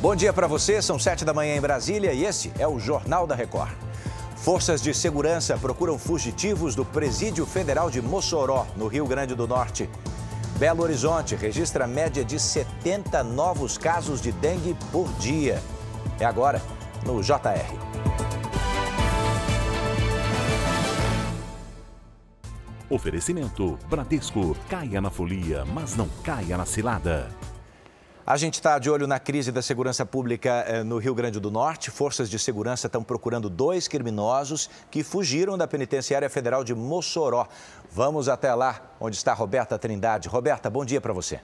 [0.00, 3.26] Bom dia para você, são sete da manhã em Brasília e esse é o Jornal
[3.26, 3.72] da Record.
[4.36, 9.90] Forças de segurança procuram fugitivos do Presídio Federal de Mossoró, no Rio Grande do Norte.
[10.56, 15.60] Belo Horizonte registra média de 70 novos casos de dengue por dia.
[16.20, 16.62] É agora,
[17.04, 17.66] no JR.
[22.88, 24.56] Oferecimento Bradesco.
[24.68, 27.28] Caia na folia, mas não caia na cilada.
[28.30, 31.50] A gente está de olho na crise da segurança pública eh, no Rio Grande do
[31.50, 31.90] Norte.
[31.90, 37.48] Forças de segurança estão procurando dois criminosos que fugiram da penitenciária federal de Mossoró.
[37.90, 40.28] Vamos até lá, onde está Roberta Trindade.
[40.28, 41.40] Roberta, bom dia para você.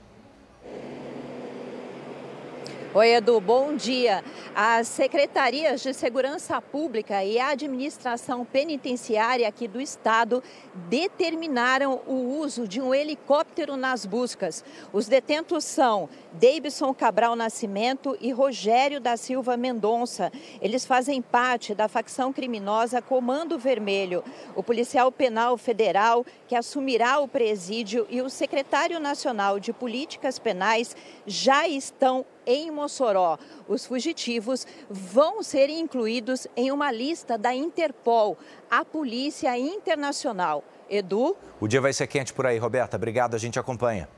[2.96, 4.22] Oi, Edu, bom dia.
[4.54, 10.40] As secretarias de Segurança Pública e a Administração Penitenciária aqui do Estado
[10.88, 14.64] determinaram o uso de um helicóptero nas buscas.
[14.92, 20.30] Os detentos são Davidson Cabral Nascimento e Rogério da Silva Mendonça.
[20.62, 24.23] Eles fazem parte da facção criminosa Comando Vermelho.
[24.54, 30.96] O policial penal federal que assumirá o presídio e o secretário nacional de políticas penais
[31.26, 33.38] já estão em Mossoró.
[33.68, 38.38] Os fugitivos vão ser incluídos em uma lista da Interpol,
[38.70, 40.64] a Polícia Internacional.
[40.88, 41.36] Edu?
[41.60, 42.96] O dia vai ser quente por aí, Roberta.
[42.96, 44.09] Obrigado, a gente acompanha.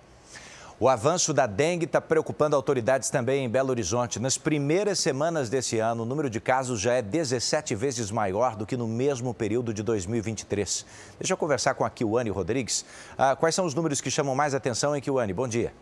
[0.79, 4.21] O avanço da dengue está preocupando autoridades também em Belo Horizonte.
[4.21, 8.67] Nas primeiras semanas desse ano, o número de casos já é 17 vezes maior do
[8.67, 10.85] que no mesmo período de 2023.
[11.19, 12.85] Deixa eu conversar com a Kiwane Rodrigues.
[13.17, 15.33] Ah, quais são os números que chamam mais atenção em Kiwane?
[15.33, 15.73] Bom dia.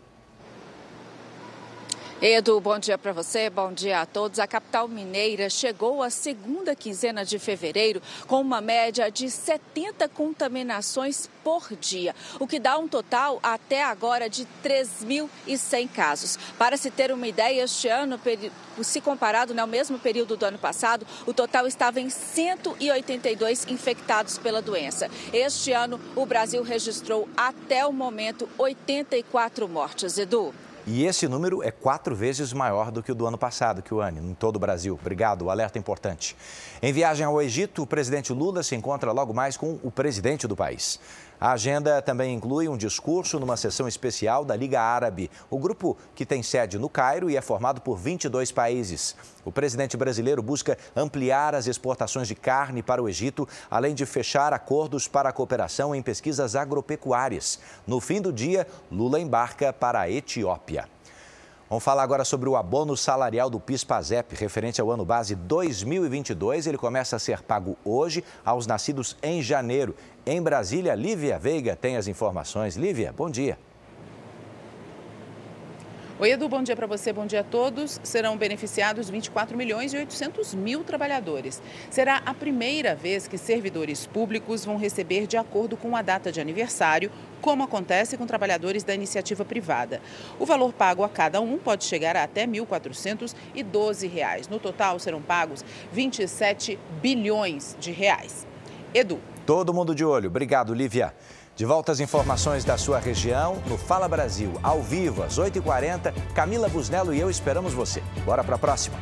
[2.27, 4.39] Edu, bom dia para você, bom dia a todos.
[4.39, 11.29] A capital mineira chegou à segunda quinzena de fevereiro com uma média de 70 contaminações
[11.43, 16.39] por dia, o que dá um total até agora de 3.100 casos.
[16.57, 18.19] Para se ter uma ideia, este ano,
[18.81, 24.63] se comparado ao mesmo período do ano passado, o total estava em 182 infectados pela
[24.63, 25.11] doença.
[25.31, 30.17] Este ano, o Brasil registrou até o momento 84 mortes.
[30.17, 30.51] Edu.
[30.87, 34.01] E esse número é quatro vezes maior do que o do ano passado, que o
[34.01, 34.95] ano, em todo o Brasil.
[35.01, 36.37] Obrigado, alerta importante.
[36.79, 40.55] Em viagem ao Egito, o presidente Lula se encontra logo mais com o presidente do
[40.55, 40.99] país.
[41.39, 46.25] A agenda também inclui um discurso numa sessão especial da Liga Árabe, o grupo que
[46.25, 49.15] tem sede no Cairo e é formado por 22 países.
[49.43, 54.53] O presidente brasileiro busca ampliar as exportações de carne para o Egito, além de fechar
[54.53, 57.59] acordos para a cooperação em pesquisas agropecuárias.
[57.85, 60.94] No fim do dia, Lula embarca para a Etiópia.
[61.67, 66.67] Vamos falar agora sobre o abono salarial do PIS/PASEP, referente ao ano base 2022.
[66.67, 69.95] Ele começa a ser pago hoje aos nascidos em janeiro.
[70.27, 72.75] Em Brasília, Lívia Veiga tem as informações.
[72.75, 73.57] Lívia, bom dia.
[76.17, 77.99] Oi, Edu, bom dia para você, bom dia a todos.
[78.01, 81.61] Serão beneficiados 24 milhões e 800 mil trabalhadores.
[81.89, 86.39] Será a primeira vez que servidores públicos vão receber de acordo com a data de
[86.39, 87.11] aniversário,
[87.41, 90.01] como acontece com trabalhadores da iniciativa privada.
[90.39, 94.49] O valor pago a cada um pode chegar a até R$ 1.412.
[94.49, 98.47] No total, serão pagos 27 bilhões de reais.
[98.93, 99.19] Edu.
[99.45, 100.29] Todo mundo de olho.
[100.29, 101.13] Obrigado, Lívia.
[101.55, 106.13] De volta às informações da sua região no Fala Brasil, ao vivo, às 8h40.
[106.33, 108.03] Camila Busnello e eu esperamos você.
[108.25, 108.97] Bora para a próxima.